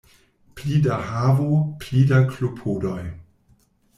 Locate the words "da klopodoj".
2.13-3.01